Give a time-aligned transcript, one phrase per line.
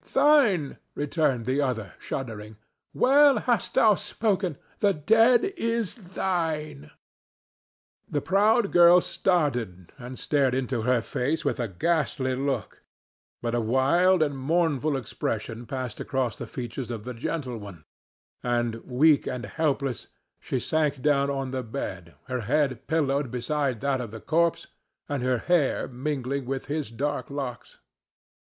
[0.11, 2.57] "Thine!" returned the other, shuddering.
[2.91, 6.89] "Well hast thou spoken; the dead is thine."
[8.09, 12.81] The proud girl started and stared into her face with a ghastly look,
[13.43, 17.85] but a wild and mournful expression passed across the features of the gentle one,
[18.41, 20.07] and, weak and helpless,
[20.39, 24.65] she sank down on the bed, her head pillowed beside that of the corpse
[25.07, 27.77] and her hair mingling with his dark locks.